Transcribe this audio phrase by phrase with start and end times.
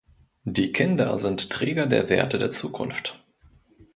[0.45, 3.23] Die Kinder sind Träger der Werte der Zukunft.